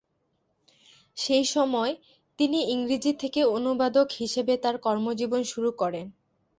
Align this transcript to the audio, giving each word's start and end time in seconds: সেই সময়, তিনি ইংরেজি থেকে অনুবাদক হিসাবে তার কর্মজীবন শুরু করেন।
সেই 1.17 1.45
সময়, 1.45 1.91
তিনি 2.39 2.59
ইংরেজি 2.67 3.11
থেকে 3.13 3.41
অনুবাদক 3.55 4.07
হিসাবে 4.19 4.53
তার 4.57 4.75
কর্মজীবন 4.77 5.41
শুরু 5.43 5.69
করেন। 5.71 6.05